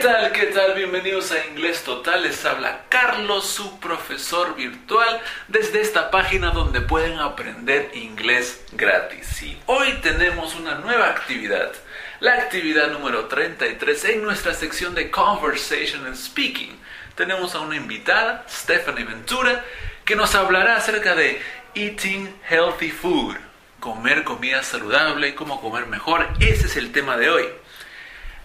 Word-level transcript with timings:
tal? 0.00 0.32
¿Qué 0.32 0.46
tal? 0.46 0.72
Bienvenidos 0.74 1.30
a 1.30 1.46
Inglés 1.48 1.84
Total. 1.84 2.22
Les 2.22 2.46
habla 2.46 2.84
Carlos, 2.88 3.46
su 3.46 3.78
profesor 3.80 4.56
virtual, 4.56 5.20
desde 5.46 5.82
esta 5.82 6.10
página 6.10 6.52
donde 6.52 6.80
pueden 6.80 7.18
aprender 7.18 7.90
inglés 7.92 8.64
gratis. 8.72 9.44
Hoy 9.66 9.92
tenemos 10.00 10.54
una 10.54 10.76
nueva 10.76 11.10
actividad, 11.10 11.72
la 12.20 12.32
actividad 12.32 12.90
número 12.92 13.26
33 13.26 14.04
en 14.06 14.22
nuestra 14.22 14.54
sección 14.54 14.94
de 14.94 15.10
Conversation 15.10 16.06
and 16.06 16.16
Speaking. 16.16 16.78
Tenemos 17.14 17.54
a 17.54 17.60
una 17.60 17.76
invitada, 17.76 18.46
Stephanie 18.48 19.04
Ventura, 19.04 19.66
que 20.06 20.16
nos 20.16 20.34
hablará 20.34 20.76
acerca 20.76 21.14
de 21.14 21.42
Eating 21.74 22.34
Healthy 22.48 22.90
Food, 22.90 23.36
comer 23.80 24.24
comida 24.24 24.62
saludable 24.62 25.34
cómo 25.34 25.60
comer 25.60 25.86
mejor. 25.86 26.26
Ese 26.40 26.66
es 26.68 26.76
el 26.76 26.90
tema 26.90 27.18
de 27.18 27.28
hoy. 27.28 27.59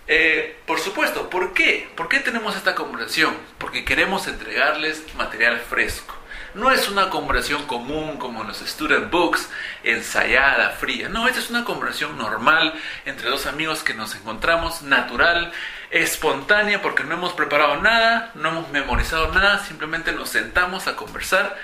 Eh, 0.07 0.57
por 0.67 0.79
supuesto, 0.79 1.29
¿por 1.29 1.53
qué? 1.53 1.89
¿Por 1.95 2.09
qué 2.09 2.19
tenemos 2.19 2.55
esta 2.55 2.75
conversación? 2.75 3.35
Porque 3.57 3.85
queremos 3.85 4.27
entregarles 4.27 5.03
material 5.15 5.59
fresco. 5.59 6.15
No 6.53 6.71
es 6.71 6.87
una 6.87 7.09
conversación 7.09 7.65
común 7.65 8.17
como 8.17 8.41
en 8.41 8.47
los 8.47 8.59
student 8.61 9.11
books, 9.11 9.49
ensayada, 9.83 10.69
fría. 10.69 11.09
No, 11.09 11.27
esta 11.27 11.39
es 11.39 11.49
una 11.49 11.65
conversación 11.65 12.17
normal 12.17 12.73
entre 13.05 13.29
dos 13.29 13.45
amigos 13.45 13.83
que 13.83 13.93
nos 13.93 14.15
encontramos, 14.15 14.81
natural, 14.81 15.51
espontánea, 15.91 16.81
porque 16.81 17.03
no 17.03 17.15
hemos 17.15 17.33
preparado 17.33 17.81
nada, 17.81 18.31
no 18.35 18.49
hemos 18.49 18.69
memorizado 18.69 19.33
nada, 19.33 19.65
simplemente 19.65 20.13
nos 20.13 20.29
sentamos 20.29 20.87
a 20.87 20.95
conversar. 20.95 21.57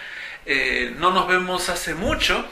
Eh, 0.46 0.94
no 0.98 1.12
nos 1.12 1.28
vemos 1.28 1.70
hace 1.70 1.94
mucho 1.94 2.46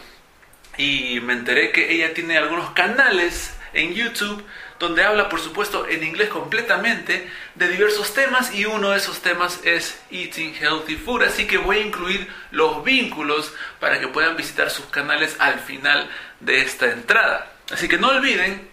y 0.77 1.19
me 1.21 1.33
enteré 1.33 1.71
que 1.71 1.91
ella 1.91 2.13
tiene 2.13 2.37
algunos 2.37 2.71
canales 2.71 3.53
en 3.73 3.93
YouTube 3.93 4.45
donde 4.79 5.03
habla, 5.03 5.27
por 5.27 5.41
supuesto, 5.41 5.87
en 5.87 6.03
inglés 6.03 6.29
completamente 6.29 7.29
de 7.55 7.67
diversos 7.67 8.13
temas 8.13 8.53
y 8.55 8.65
uno 8.65 8.91
de 8.91 8.97
esos 8.97 9.21
temas 9.21 9.59
es 9.65 9.99
Eating 10.09 10.55
Healthy 10.55 10.95
Food. 10.95 11.23
Así 11.23 11.45
que 11.45 11.57
voy 11.57 11.77
a 11.77 11.85
incluir 11.85 12.27
los 12.51 12.83
vínculos 12.83 13.53
para 13.79 13.99
que 13.99 14.07
puedan 14.07 14.37
visitar 14.37 14.69
sus 14.69 14.85
canales 14.85 15.35
al 15.39 15.59
final 15.59 16.09
de 16.39 16.61
esta 16.61 16.87
entrada. 16.87 17.51
Así 17.71 17.89
que 17.89 17.97
no 17.97 18.07
olviden 18.07 18.67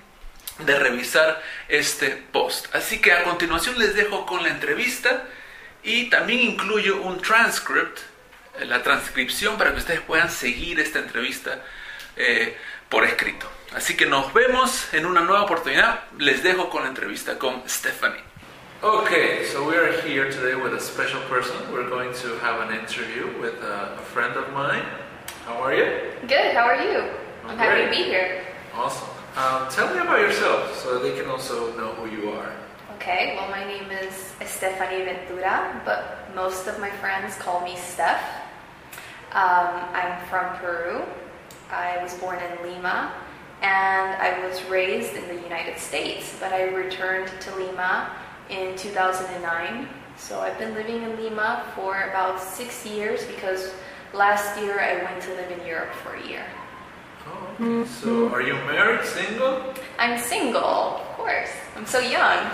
de 0.60 0.78
revisar 0.78 1.42
este 1.68 2.10
post. 2.10 2.74
Así 2.74 3.00
que 3.00 3.12
a 3.12 3.24
continuación 3.24 3.78
les 3.78 3.94
dejo 3.94 4.24
con 4.24 4.44
la 4.44 4.50
entrevista 4.50 5.24
y 5.82 6.08
también 6.08 6.40
incluyo 6.40 7.02
un 7.02 7.20
transcript, 7.20 7.98
la 8.60 8.82
transcripción 8.82 9.58
para 9.58 9.72
que 9.72 9.78
ustedes 9.78 10.00
puedan 10.00 10.30
seguir 10.30 10.80
esta 10.80 11.00
entrevista 11.00 11.62
eh, 12.16 12.56
por 12.88 13.04
escrito. 13.04 13.35
Así 13.86 13.96
que 13.96 14.06
nos 14.06 14.34
vemos 14.34 14.92
en 14.92 15.06
una 15.06 15.20
nueva 15.20 15.44
oportunidad. 15.44 16.00
Les 16.18 16.42
dejo 16.42 16.68
con 16.68 16.82
la 16.82 16.88
entrevista 16.88 17.38
con 17.38 17.62
Stephanie. 17.68 18.20
Okay, 18.82 19.44
so 19.44 19.62
we 19.62 19.76
are 19.76 19.92
here 20.02 20.28
today 20.28 20.56
with 20.56 20.74
a 20.74 20.80
special 20.80 21.20
person. 21.28 21.54
We're 21.72 21.88
going 21.88 22.12
to 22.14 22.36
have 22.40 22.68
an 22.68 22.74
interview 22.74 23.40
with 23.40 23.54
a, 23.62 23.94
a 23.96 24.02
friend 24.12 24.36
of 24.36 24.52
mine. 24.52 24.82
How 25.46 25.62
are 25.62 25.72
you? 25.72 25.86
Good, 26.26 26.56
how 26.56 26.66
are 26.66 26.82
you? 26.82 26.98
I'm 27.44 27.50
I'm 27.50 27.58
happy 27.58 27.84
to 27.84 27.90
be 27.90 28.02
here. 28.02 28.42
Awesome. 28.74 29.08
Um, 29.36 29.68
tell 29.70 29.94
me 29.94 30.00
about 30.00 30.18
yourself 30.18 30.74
so 30.82 30.98
they 30.98 31.16
can 31.16 31.30
also 31.30 31.72
know 31.76 31.92
who 31.94 32.10
you 32.10 32.30
are. 32.30 32.50
Okay, 32.96 33.36
well, 33.36 33.48
my 33.50 33.62
name 33.62 33.88
is 33.92 34.34
Stephanie 34.46 35.04
Ventura, 35.04 35.80
but 35.84 36.34
most 36.34 36.66
of 36.66 36.80
my 36.80 36.90
friends 36.98 37.36
call 37.36 37.60
me 37.60 37.76
Steph. 37.76 38.20
Um, 39.30 39.70
I'm 39.94 40.18
from 40.26 40.56
Peru. 40.56 41.04
I 41.70 42.02
was 42.02 42.14
born 42.14 42.38
in 42.38 42.68
Lima, 42.68 43.12
and 43.62 44.22
I 44.22 44.46
was 44.46 44.62
raised 44.64 45.14
in 45.14 45.26
the 45.28 45.42
United 45.42 45.78
States, 45.78 46.36
but 46.40 46.52
I 46.52 46.64
returned 46.64 47.30
to 47.40 47.56
Lima 47.56 48.10
in 48.50 48.76
2009. 48.76 49.88
So 50.16 50.40
I've 50.40 50.58
been 50.58 50.74
living 50.74 51.02
in 51.02 51.16
Lima 51.16 51.64
for 51.74 52.08
about 52.10 52.40
six 52.40 52.86
years 52.86 53.24
because 53.24 53.72
last 54.12 54.58
year 54.60 54.80
I 54.80 55.02
went 55.04 55.22
to 55.22 55.30
live 55.34 55.50
in 55.50 55.66
Europe 55.66 55.92
for 56.02 56.14
a 56.14 56.26
year. 56.26 56.46
Oh, 57.26 57.56
okay. 57.60 57.88
So 57.88 58.28
are 58.28 58.42
you 58.42 58.54
married, 58.66 59.04
single? 59.04 59.74
I'm 59.98 60.18
single, 60.18 60.62
of 60.62 61.08
course. 61.16 61.50
I'm 61.76 61.86
so 61.86 61.98
young. 61.98 62.50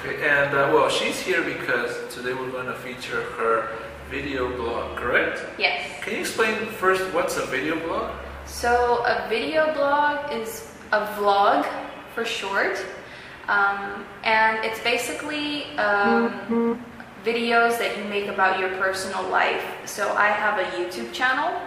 Okay, 0.00 0.28
and 0.28 0.50
uh, 0.56 0.70
well, 0.72 0.88
she's 0.88 1.20
here 1.20 1.42
because 1.42 2.12
today 2.12 2.32
we're 2.32 2.50
going 2.50 2.66
to 2.66 2.74
feature 2.74 3.22
her 3.38 3.78
video 4.10 4.54
blog, 4.56 4.96
correct? 4.96 5.44
Yes. 5.58 6.02
Can 6.02 6.14
you 6.14 6.20
explain 6.20 6.66
first 6.66 7.02
what's 7.14 7.36
a 7.36 7.46
video 7.46 7.78
blog? 7.86 8.12
So 8.48 9.04
a 9.04 9.28
video 9.28 9.72
blog 9.74 10.32
is 10.32 10.72
a 10.90 11.06
vlog 11.18 11.68
for 12.14 12.24
short, 12.24 12.84
um, 13.46 14.04
and 14.24 14.64
it's 14.64 14.80
basically 14.80 15.64
um, 15.76 16.82
videos 17.24 17.78
that 17.78 17.96
you 17.96 18.04
make 18.04 18.26
about 18.26 18.58
your 18.58 18.70
personal 18.70 19.22
life. 19.28 19.64
So 19.84 20.12
I 20.14 20.28
have 20.28 20.58
a 20.58 20.64
YouTube 20.72 21.12
channel, 21.12 21.60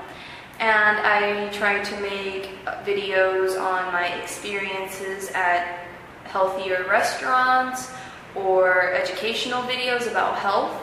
and 0.59 0.97
I 0.97 1.49
try 1.53 1.81
to 1.81 2.01
make 2.01 2.49
uh, 2.65 2.83
videos 2.83 3.61
on 3.61 3.93
my 3.93 4.07
experiences 4.15 5.29
at 5.31 5.85
healthier 6.25 6.85
restaurants 6.89 7.91
or 8.35 8.91
educational 8.91 9.61
videos 9.63 10.09
about 10.09 10.37
health. 10.39 10.73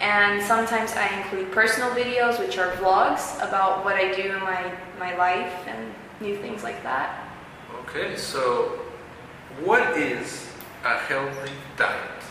And 0.00 0.42
sometimes 0.42 0.92
I 0.92 1.08
include 1.18 1.52
personal 1.52 1.90
videos, 1.90 2.38
which 2.38 2.58
are 2.58 2.72
vlogs 2.72 3.36
about 3.36 3.84
what 3.84 3.96
I 3.96 4.12
do 4.12 4.22
in 4.22 4.40
my, 4.40 4.72
my 4.98 5.16
life 5.16 5.52
and 5.66 5.94
new 6.20 6.36
things 6.36 6.62
like 6.62 6.82
that. 6.82 7.28
Okay, 7.82 8.16
so 8.16 8.80
what 9.64 9.96
is 9.96 10.48
a 10.84 10.98
healthy 10.98 11.52
diet? 11.76 12.22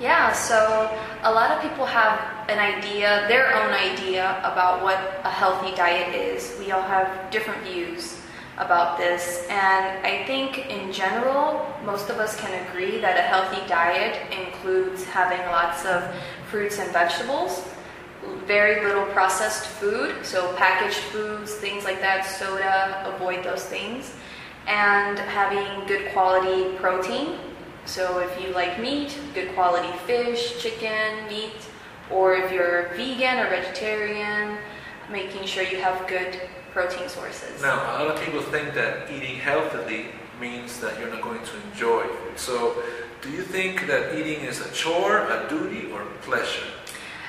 Yeah, 0.00 0.32
so 0.32 0.96
a 1.22 1.32
lot 1.32 1.50
of 1.50 1.62
people 1.62 1.84
have 1.84 2.20
an 2.48 2.58
idea, 2.58 3.24
their 3.28 3.54
own 3.54 3.72
idea 3.72 4.38
about 4.44 4.82
what 4.82 4.98
a 5.24 5.30
healthy 5.30 5.74
diet 5.74 6.14
is. 6.14 6.56
We 6.58 6.70
all 6.70 6.82
have 6.82 7.30
different 7.30 7.62
views 7.64 8.20
about 8.58 8.98
this, 8.98 9.46
and 9.48 10.04
I 10.04 10.24
think 10.26 10.68
in 10.68 10.92
general, 10.92 11.64
most 11.84 12.10
of 12.10 12.18
us 12.18 12.38
can 12.40 12.52
agree 12.66 12.98
that 12.98 13.16
a 13.16 13.22
healthy 13.22 13.66
diet 13.68 14.20
includes 14.32 15.04
having 15.04 15.38
lots 15.46 15.84
of 15.86 16.02
fruits 16.50 16.78
and 16.78 16.92
vegetables, 16.92 17.64
very 18.46 18.84
little 18.84 19.06
processed 19.06 19.66
food, 19.66 20.24
so 20.24 20.52
packaged 20.56 20.98
foods, 20.98 21.54
things 21.54 21.84
like 21.84 22.00
that, 22.00 22.26
soda, 22.26 23.14
avoid 23.14 23.44
those 23.44 23.64
things, 23.64 24.14
and 24.66 25.18
having 25.18 25.86
good 25.86 26.12
quality 26.12 26.76
protein. 26.78 27.38
So 27.84 28.18
if 28.18 28.42
you 28.42 28.52
like 28.52 28.80
meat, 28.80 29.16
good 29.34 29.54
quality 29.54 29.96
fish, 29.98 30.60
chicken, 30.60 31.26
meat, 31.28 31.56
or 32.10 32.34
if 32.34 32.52
you're 32.52 32.88
vegan 32.96 33.38
or 33.38 33.48
vegetarian, 33.48 34.58
making 35.10 35.46
sure 35.46 35.62
you 35.62 35.80
have 35.80 36.06
good 36.08 36.40
protein 36.72 37.08
sources. 37.08 37.62
Now, 37.62 37.76
a 37.96 38.04
lot 38.04 38.16
of 38.16 38.24
people 38.24 38.42
think 38.42 38.74
that 38.74 39.10
eating 39.10 39.36
healthily 39.36 40.06
means 40.40 40.80
that 40.80 40.98
you're 40.98 41.10
not 41.10 41.22
going 41.22 41.42
to 41.44 41.52
enjoy 41.70 42.02
food. 42.02 42.38
So, 42.38 42.82
do 43.20 43.30
you 43.30 43.42
think 43.42 43.86
that 43.86 44.14
eating 44.16 44.40
is 44.44 44.60
a 44.60 44.70
chore, 44.72 45.18
a 45.18 45.46
duty, 45.48 45.90
or 45.90 46.04
pleasure? 46.22 46.66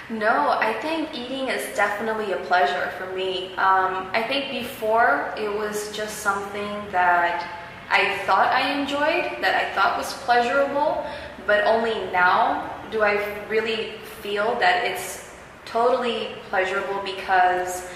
No, 0.09 0.57
I 0.59 0.73
think 0.81 1.13
eating 1.13 1.49
is 1.49 1.75
definitely 1.75 2.31
a 2.31 2.37
pleasure 2.45 2.91
for 2.97 3.15
me. 3.15 3.53
Um, 3.55 4.09
I 4.13 4.23
think 4.27 4.51
before 4.51 5.33
it 5.37 5.51
was 5.51 5.95
just 5.95 6.17
something 6.17 6.71
that 6.91 7.47
I 7.89 8.17
thought 8.25 8.51
I 8.51 8.71
enjoyed, 8.71 9.41
that 9.41 9.55
I 9.55 9.73
thought 9.75 9.97
was 9.97 10.13
pleasurable, 10.25 11.05
but 11.45 11.63
only 11.63 11.93
now 12.11 12.69
do 12.91 13.03
I 13.03 13.45
really 13.49 13.93
feel 14.21 14.57
that 14.59 14.83
it's 14.83 15.31
totally 15.65 16.29
pleasurable 16.49 17.01
because 17.03 17.87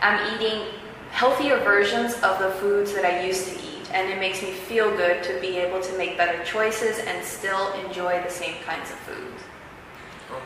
I'm 0.00 0.18
eating 0.34 0.62
healthier 1.12 1.58
versions 1.58 2.14
of 2.22 2.38
the 2.40 2.50
foods 2.60 2.92
that 2.94 3.04
I 3.04 3.24
used 3.24 3.46
to 3.48 3.54
eat, 3.54 3.90
and 3.92 4.10
it 4.10 4.18
makes 4.18 4.42
me 4.42 4.50
feel 4.50 4.90
good 4.96 5.22
to 5.24 5.38
be 5.40 5.58
able 5.58 5.80
to 5.80 5.98
make 5.98 6.16
better 6.16 6.42
choices 6.44 6.98
and 7.00 7.24
still 7.24 7.72
enjoy 7.84 8.20
the 8.22 8.30
same 8.30 8.56
kinds 8.64 8.90
of 8.90 8.96
foods. 9.00 9.42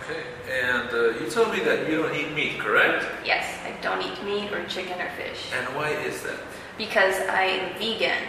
Okay, 0.02 0.22
and 0.50 0.90
uh, 0.90 1.18
you 1.20 1.30
told 1.30 1.52
me 1.52 1.60
that 1.60 1.88
you 1.88 2.02
don't 2.02 2.14
eat 2.14 2.32
meat, 2.34 2.58
correct? 2.58 3.06
Yes, 3.24 3.46
I 3.64 3.80
don't 3.80 4.02
eat 4.02 4.20
meat 4.24 4.52
or 4.52 4.64
chicken 4.66 5.00
or 5.00 5.08
fish 5.10 5.52
And 5.56 5.66
why 5.76 5.90
is 5.90 6.22
that? 6.22 6.38
because 6.76 7.14
I 7.30 7.44
am 7.44 7.78
vegan. 7.78 8.22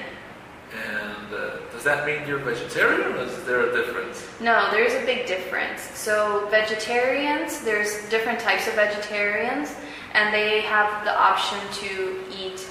And 0.72 1.34
uh, 1.34 1.58
does 1.74 1.84
that 1.84 2.06
mean 2.06 2.26
you're 2.28 2.40
vegetarian, 2.40 3.14
or 3.14 3.18
is 3.24 3.44
there 3.46 3.62
a 3.70 3.74
difference? 3.76 4.26
No, 4.40 4.70
there's 4.72 4.94
a 4.94 5.06
big 5.06 5.26
difference. 5.26 5.82
So, 5.82 6.48
vegetarians, 6.52 7.62
there's 7.62 8.08
different 8.10 8.40
types 8.40 8.68
of 8.68 8.76
vegetarians, 8.76 9.76
and 10.18 10.34
they 10.34 10.62
have 10.62 11.06
the 11.06 11.16
option 11.16 11.60
to 11.74 12.24
eat 12.36 12.68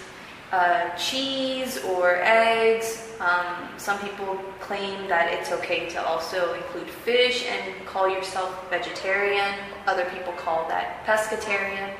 uh, 0.50 0.90
cheese 0.96 1.78
or 1.84 2.16
eggs. 2.22 3.12
Um, 3.20 3.68
some 3.78 3.98
people 4.00 4.36
claim 4.60 5.06
that 5.08 5.32
it's 5.32 5.52
okay 5.52 5.88
to 5.90 6.04
also 6.04 6.54
include 6.54 6.88
fish 6.88 7.46
and 7.46 7.86
call 7.86 8.08
yourself 8.08 8.68
vegetarian. 8.68 9.54
Other 9.86 10.06
people 10.06 10.32
call 10.32 10.68
that 10.68 11.06
pescatarian. 11.06 11.92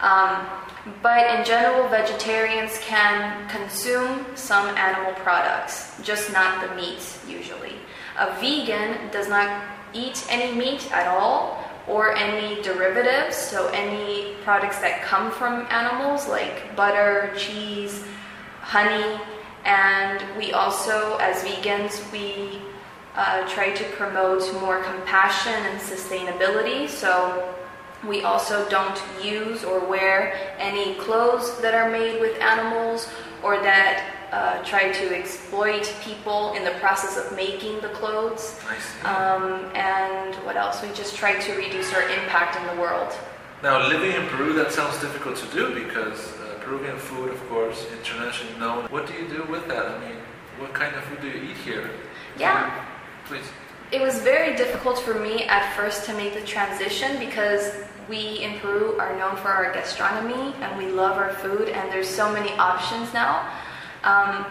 Um, 0.00 0.46
but 1.02 1.38
in 1.38 1.44
general, 1.44 1.88
vegetarians 1.88 2.78
can 2.78 3.48
consume 3.48 4.26
some 4.34 4.66
animal 4.76 5.12
products, 5.22 6.00
just 6.02 6.32
not 6.32 6.66
the 6.66 6.74
meats 6.74 7.20
usually. 7.28 7.74
A 8.18 8.34
vegan 8.40 9.10
does 9.12 9.28
not 9.28 9.62
eat 9.92 10.26
any 10.28 10.56
meat 10.58 10.90
at 10.90 11.06
all 11.06 11.69
or 11.90 12.14
any 12.16 12.62
derivatives, 12.62 13.36
so 13.36 13.66
any 13.68 14.34
products 14.44 14.78
that 14.78 15.02
come 15.02 15.30
from 15.32 15.66
animals 15.70 16.28
like 16.28 16.76
butter, 16.76 17.32
cheese, 17.36 18.04
honey, 18.60 19.20
and 19.64 20.24
we 20.38 20.52
also, 20.52 21.16
as 21.16 21.42
vegans, 21.42 22.10
we 22.12 22.60
uh, 23.16 23.46
try 23.48 23.70
to 23.70 23.84
promote 23.96 24.42
more 24.60 24.82
compassion 24.84 25.52
and 25.52 25.80
sustainability. 25.80 26.88
So 26.88 27.52
we 28.06 28.22
also 28.22 28.66
don't 28.70 29.02
use 29.22 29.64
or 29.64 29.80
wear 29.80 30.54
any 30.58 30.94
clothes 30.94 31.60
that 31.60 31.74
are 31.74 31.90
made 31.90 32.20
with 32.20 32.40
animals 32.40 33.08
or 33.42 33.56
that 33.56 34.19
uh, 34.32 34.62
try 34.62 34.92
to 34.92 35.16
exploit 35.16 35.92
people 36.02 36.52
in 36.52 36.64
the 36.64 36.70
process 36.72 37.16
of 37.16 37.36
making 37.36 37.80
the 37.80 37.88
clothes. 37.88 38.60
Um, 39.04 39.70
and 39.74 40.34
what 40.46 40.56
else? 40.56 40.82
We 40.82 40.88
just 40.88 41.16
try 41.16 41.38
to 41.38 41.52
reduce 41.54 41.92
our 41.94 42.02
impact 42.02 42.56
in 42.56 42.66
the 42.74 42.80
world. 42.80 43.12
Now, 43.62 43.86
living 43.88 44.12
in 44.12 44.26
Peru, 44.28 44.52
that 44.54 44.72
sounds 44.72 44.98
difficult 45.00 45.36
to 45.36 45.46
do 45.48 45.74
because 45.74 46.32
uh, 46.38 46.58
Peruvian 46.60 46.96
food, 46.96 47.30
of 47.30 47.48
course, 47.48 47.86
internationally 47.92 48.58
known. 48.58 48.84
What 48.86 49.06
do 49.06 49.14
you 49.14 49.28
do 49.28 49.44
with 49.50 49.66
that? 49.68 49.86
I 49.86 49.98
mean, 49.98 50.16
what 50.58 50.72
kind 50.72 50.94
of 50.94 51.02
food 51.04 51.20
do 51.20 51.28
you 51.28 51.50
eat 51.50 51.56
here? 51.58 51.90
Yeah. 52.38 52.86
Please. 53.26 53.44
It 53.92 54.00
was 54.00 54.20
very 54.20 54.56
difficult 54.56 54.98
for 55.00 55.14
me 55.14 55.44
at 55.44 55.74
first 55.74 56.06
to 56.06 56.14
make 56.14 56.34
the 56.34 56.42
transition 56.42 57.18
because 57.18 57.74
we 58.08 58.38
in 58.38 58.58
Peru 58.60 58.96
are 58.98 59.16
known 59.18 59.36
for 59.36 59.48
our 59.48 59.72
gastronomy 59.72 60.54
and 60.60 60.78
we 60.78 60.86
love 60.86 61.16
our 61.16 61.32
food 61.34 61.68
and 61.68 61.90
there's 61.92 62.08
so 62.08 62.32
many 62.32 62.50
options 62.52 63.12
now. 63.12 63.50
Um, 64.04 64.46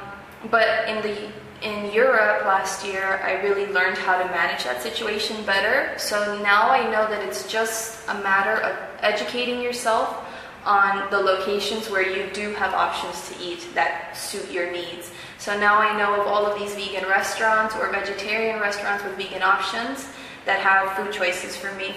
but 0.49 0.87
in 0.87 1.01
the 1.01 1.31
in 1.61 1.91
Europe 1.91 2.45
last 2.45 2.85
year, 2.85 3.19
I 3.21 3.33
really 3.43 3.67
learned 3.67 3.97
how 3.97 4.17
to 4.17 4.25
manage 4.29 4.63
that 4.63 4.81
situation 4.81 5.43
better. 5.45 5.97
So 5.99 6.41
now 6.41 6.69
I 6.69 6.83
know 6.85 7.05
that 7.09 7.21
it's 7.21 7.51
just 7.51 8.07
a 8.07 8.13
matter 8.13 8.61
of 8.61 8.77
educating 9.01 9.61
yourself 9.61 10.25
on 10.65 11.09
the 11.11 11.17
locations 11.17 11.89
where 11.89 12.01
you 12.01 12.31
do 12.31 12.53
have 12.53 12.73
options 12.73 13.29
to 13.29 13.43
eat 13.43 13.67
that 13.73 14.15
suit 14.15 14.49
your 14.51 14.71
needs. 14.71 15.11
So 15.37 15.59
now 15.59 15.79
I 15.79 15.97
know 15.97 16.21
of 16.21 16.27
all 16.27 16.45
of 16.45 16.59
these 16.59 16.75
vegan 16.75 17.09
restaurants 17.09 17.75
or 17.75 17.91
vegetarian 17.91 18.59
restaurants 18.59 19.03
with 19.03 19.17
vegan 19.17 19.41
options 19.41 20.07
that 20.45 20.59
have 20.59 20.95
food 20.95 21.11
choices 21.13 21.55
for 21.55 21.73
me. 21.73 21.95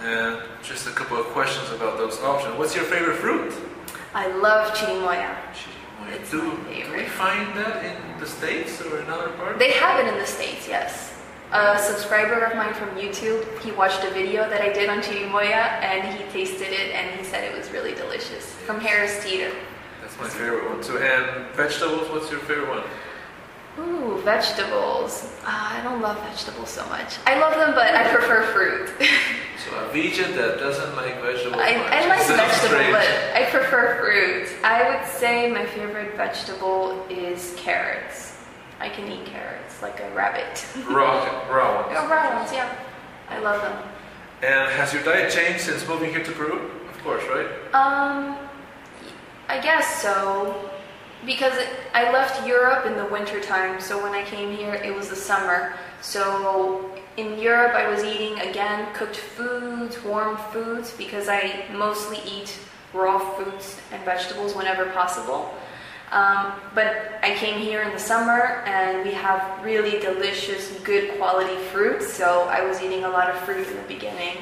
And 0.00 0.42
just 0.62 0.86
a 0.86 0.90
couple 0.90 1.16
of 1.16 1.26
questions 1.26 1.70
about 1.70 1.96
those 1.96 2.18
options. 2.20 2.56
What's 2.58 2.74
your 2.74 2.84
favorite 2.84 3.16
fruit? 3.16 3.52
I 4.14 4.28
love 4.36 4.72
chirimoya. 4.74 5.36
It's 6.10 6.30
Do, 6.30 6.42
my 6.42 6.82
do 6.82 6.92
we 6.96 7.04
find 7.04 7.54
that 7.56 7.84
in 7.84 8.20
the 8.20 8.26
States 8.26 8.80
or 8.82 9.00
in 9.00 9.08
other 9.08 9.28
parts? 9.30 9.58
They 9.58 9.72
have 9.72 10.04
it 10.04 10.12
in 10.12 10.18
the 10.18 10.26
States, 10.26 10.68
yes. 10.68 11.12
A 11.52 11.78
subscriber 11.78 12.40
of 12.40 12.56
mine 12.56 12.72
from 12.72 12.88
YouTube, 12.90 13.46
he 13.60 13.72
watched 13.72 14.02
a 14.04 14.10
video 14.10 14.48
that 14.48 14.62
I 14.62 14.72
did 14.72 14.88
on 14.88 15.00
chirimoya 15.00 15.82
and 15.82 16.16
he 16.16 16.24
tasted 16.32 16.68
it 16.68 16.94
and 16.94 17.18
he 17.18 17.24
said 17.24 17.44
it 17.44 17.56
was 17.56 17.70
really 17.70 17.94
delicious. 17.94 18.46
From 18.66 18.80
Harris 18.80 19.22
Teeter. 19.22 19.52
That's 20.00 20.18
my 20.18 20.28
favorite 20.28 20.68
one 20.68 20.82
too. 20.82 20.98
And 20.98 21.46
vegetables, 21.54 22.08
what's 22.10 22.30
your 22.30 22.40
favorite 22.40 22.68
one? 22.68 22.84
Ooh, 23.78 24.20
vegetables. 24.22 25.32
Ah, 25.44 25.78
I 25.78 25.82
don't 25.82 26.02
love 26.02 26.18
vegetables 26.28 26.68
so 26.68 26.86
much. 26.88 27.16
I 27.26 27.38
love 27.38 27.54
them, 27.54 27.74
but 27.74 27.94
I 27.94 28.08
prefer 28.12 28.42
fruit. 28.52 28.90
So 29.62 29.76
a 29.78 29.92
vegan 29.92 30.34
that 30.34 30.58
doesn't 30.58 30.96
like 30.96 31.22
vegetables. 31.22 31.62
I. 31.62 31.74
I 31.74 32.08
like 32.08 32.20
Sounds 32.22 32.40
vegetable, 32.40 32.90
but 32.90 33.06
fruit. 34.12 34.48
I 34.64 34.88
would 34.88 35.06
say 35.08 35.50
my 35.50 35.66
favorite 35.66 36.16
vegetable 36.16 37.04
is 37.08 37.54
carrots. 37.56 38.36
I 38.80 38.88
can 38.88 39.10
eat 39.10 39.26
carrots 39.26 39.80
like 39.82 40.00
a 40.00 40.10
rabbit. 40.14 40.64
raw, 40.88 41.24
raw 41.48 41.82
ones. 41.82 41.88
Yeah, 41.92 42.08
raw 42.10 42.38
ones, 42.38 42.52
yeah. 42.52 42.74
I 43.28 43.38
love 43.38 43.62
them. 43.62 43.82
And 44.42 44.70
has 44.72 44.92
your 44.92 45.02
diet 45.04 45.32
changed 45.32 45.60
since 45.60 45.86
moving 45.86 46.10
here 46.10 46.24
to 46.24 46.32
Peru? 46.32 46.70
Of 46.90 46.98
course, 47.04 47.22
right? 47.30 47.46
Um, 47.74 48.36
I 49.48 49.60
guess 49.60 50.02
so. 50.02 50.70
Because 51.24 51.56
it, 51.56 51.68
I 51.94 52.10
left 52.12 52.46
Europe 52.46 52.84
in 52.84 52.96
the 52.96 53.04
winter 53.06 53.40
time, 53.40 53.80
so 53.80 54.02
when 54.02 54.12
I 54.12 54.24
came 54.24 54.56
here, 54.56 54.74
it 54.74 54.92
was 54.92 55.08
the 55.08 55.16
summer. 55.16 55.74
So 56.00 56.90
in 57.16 57.38
Europe, 57.38 57.74
I 57.74 57.88
was 57.88 58.02
eating 58.02 58.40
again 58.40 58.92
cooked 58.94 59.16
foods, 59.16 60.02
warm 60.02 60.36
foods, 60.52 60.92
because 60.92 61.28
I 61.28 61.64
mostly 61.72 62.18
eat 62.26 62.58
raw 62.92 63.18
fruits 63.18 63.80
and 63.90 64.02
vegetables 64.04 64.54
whenever 64.54 64.86
possible. 64.90 65.54
Um, 66.12 66.52
but 66.74 67.18
I 67.22 67.34
came 67.36 67.58
here 67.58 67.80
in 67.80 67.90
the 67.92 67.98
summer 67.98 68.62
and 68.66 69.02
we 69.02 69.12
have 69.12 69.64
really 69.64 69.98
delicious, 69.98 70.78
good 70.80 71.16
quality 71.16 71.56
fruits, 71.72 72.12
so 72.12 72.42
I 72.50 72.62
was 72.66 72.82
eating 72.82 73.04
a 73.04 73.08
lot 73.08 73.30
of 73.30 73.36
fruit 73.40 73.66
in 73.66 73.76
the 73.76 73.88
beginning. 73.88 74.36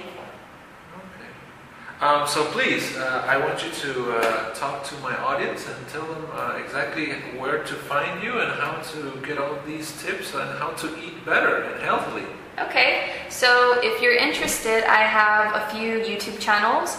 Okay. 0.97 2.05
Um, 2.05 2.27
so 2.27 2.45
please, 2.47 2.97
uh, 2.97 3.25
I 3.25 3.37
want 3.37 3.65
you 3.65 3.71
to 3.71 4.17
uh, 4.17 4.55
talk 4.55 4.83
to 4.87 4.97
my 4.97 5.17
audience 5.17 5.69
and 5.69 5.89
tell 5.89 6.07
them 6.07 6.27
uh, 6.33 6.61
exactly 6.61 7.13
where 7.39 7.63
to 7.63 7.75
find 7.75 8.21
you 8.21 8.41
and 8.41 8.51
how 8.61 8.83
to 8.93 9.25
get 9.25 9.39
all 9.39 9.57
these 9.65 10.03
tips 10.03 10.35
and 10.35 10.59
how 10.59 10.71
to 10.71 10.89
eat 10.99 11.25
better 11.25 11.63
and 11.63 11.81
healthily. 11.83 12.27
Okay, 12.59 13.13
so 13.29 13.79
if 13.81 14.03
you're 14.03 14.17
interested, 14.17 14.83
I 14.91 15.05
have 15.05 15.55
a 15.55 15.73
few 15.73 16.01
YouTube 16.01 16.41
channels. 16.41 16.99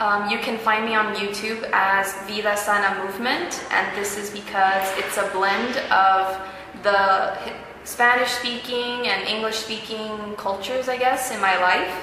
Um, 0.00 0.28
you 0.28 0.38
can 0.38 0.58
find 0.58 0.84
me 0.84 0.96
on 0.96 1.14
YouTube 1.14 1.68
as 1.72 2.12
Vida 2.26 2.56
Sana 2.56 3.04
Movement, 3.04 3.64
and 3.70 3.96
this 3.96 4.18
is 4.18 4.28
because 4.30 4.86
it's 4.98 5.16
a 5.18 5.30
blend 5.32 5.76
of 5.92 6.36
the 6.82 7.38
Spanish 7.84 8.30
speaking 8.30 9.06
and 9.06 9.28
English 9.28 9.56
speaking 9.56 10.34
cultures, 10.36 10.88
I 10.88 10.96
guess, 10.96 11.30
in 11.32 11.40
my 11.40 11.56
life, 11.60 11.94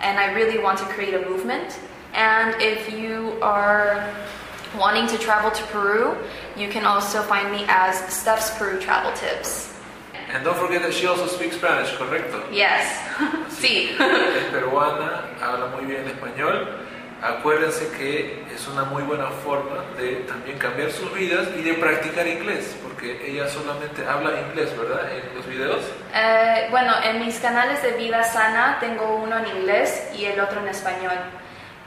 and 0.00 0.18
I 0.18 0.32
really 0.32 0.58
want 0.58 0.78
to 0.78 0.84
create 0.86 1.12
a 1.12 1.28
movement. 1.28 1.78
And 2.14 2.54
if 2.62 2.90
you 2.90 3.36
are 3.42 4.08
wanting 4.78 5.06
to 5.08 5.18
travel 5.18 5.50
to 5.50 5.62
Peru, 5.64 6.16
you 6.56 6.68
can 6.70 6.86
also 6.86 7.22
find 7.22 7.52
me 7.52 7.66
as 7.68 7.98
Steph's 8.12 8.56
Peru 8.56 8.80
Travel 8.80 9.12
Tips. 9.12 9.70
And 10.32 10.42
don't 10.44 10.56
forget 10.56 10.80
that 10.82 10.94
she 10.94 11.06
also 11.06 11.26
speaks 11.26 11.56
Spanish, 11.56 11.90
correcto? 11.92 12.50
Yes, 12.50 12.98
sí. 13.50 13.90
Es 13.90 14.50
peruana, 14.50 15.28
habla 15.40 15.68
muy 15.76 15.84
bien 15.84 16.08
español. 16.08 16.83
Acuérdense 17.24 17.88
que 17.96 18.44
es 18.54 18.68
una 18.68 18.84
muy 18.84 19.02
buena 19.02 19.28
forma 19.30 19.82
de 19.96 20.16
también 20.28 20.58
cambiar 20.58 20.90
sus 20.90 21.10
vidas 21.14 21.48
y 21.56 21.62
de 21.62 21.72
practicar 21.72 22.26
inglés, 22.26 22.76
porque 22.82 23.18
ella 23.26 23.48
solamente 23.48 24.06
habla 24.06 24.38
inglés, 24.42 24.76
¿verdad? 24.76 25.10
En 25.10 25.34
los 25.34 25.46
videos. 25.46 25.82
Eh, 26.14 26.66
bueno, 26.70 26.92
en 27.02 27.20
mis 27.24 27.38
canales 27.40 27.82
de 27.82 27.92
vida 27.92 28.22
sana 28.24 28.76
tengo 28.78 29.16
uno 29.16 29.38
en 29.38 29.56
inglés 29.56 30.10
y 30.14 30.26
el 30.26 30.38
otro 30.38 30.60
en 30.60 30.68
español. 30.68 31.16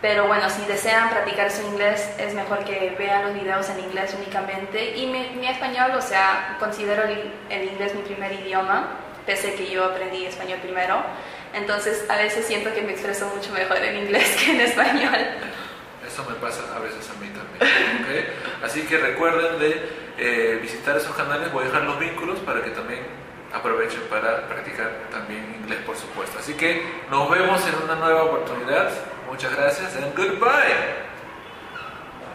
Pero 0.01 0.25
bueno, 0.25 0.49
si 0.49 0.65
desean 0.65 1.11
practicar 1.11 1.51
su 1.51 1.61
inglés, 1.67 2.15
es 2.17 2.33
mejor 2.33 2.63
que 2.63 2.95
vean 2.97 3.25
los 3.25 3.35
videos 3.35 3.69
en 3.69 3.79
inglés 3.79 4.15
únicamente. 4.17 4.97
Y 4.97 5.05
mi, 5.05 5.29
mi 5.39 5.47
español, 5.47 5.91
o 5.95 6.01
sea, 6.01 6.55
considero 6.59 7.03
el, 7.03 7.31
el 7.51 7.63
inglés 7.65 7.93
mi 7.93 8.01
primer 8.01 8.31
idioma, 8.31 8.87
pese 9.27 9.53
que 9.53 9.69
yo 9.69 9.85
aprendí 9.85 10.25
español 10.25 10.57
primero. 10.63 11.03
Entonces, 11.53 12.05
a 12.09 12.17
veces 12.17 12.45
siento 12.45 12.73
que 12.73 12.81
me 12.81 12.91
expreso 12.91 13.31
mucho 13.35 13.51
mejor 13.53 13.77
en 13.77 13.97
inglés 13.97 14.35
que 14.43 14.51
en 14.51 14.61
español. 14.61 15.27
Eso 16.05 16.25
me 16.29 16.35
pasa 16.35 16.61
a 16.75 16.79
veces 16.79 17.09
a 17.09 17.13
mí 17.19 17.27
también. 17.29 18.03
¿ok? 18.03 18.63
Así 18.63 18.83
que 18.83 18.97
recuerden 18.97 19.59
de 19.59 19.89
eh, 20.17 20.59
visitar 20.61 20.97
esos 20.97 21.15
canales, 21.15 21.51
voy 21.51 21.63
a 21.63 21.67
dejar 21.67 21.83
los 21.83 21.99
vínculos 21.99 22.39
para 22.39 22.63
que 22.63 22.71
también 22.71 23.01
aprovechen 23.53 24.01
para 24.09 24.47
practicar 24.47 24.91
también 25.11 25.55
inglés, 25.61 25.79
por 25.85 25.95
supuesto. 25.95 26.39
Así 26.39 26.53
que 26.53 26.83
nos 27.09 27.29
vemos 27.29 27.61
en 27.67 27.83
una 27.83 27.95
nueva 27.95 28.23
oportunidad. 28.23 28.89
Muchas 29.29 29.55
gracias 29.55 29.95
and 29.95 30.15
goodbye. 30.15 31.07